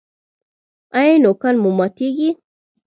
[0.97, 2.29] ایا نوکان مو ماتیږي؟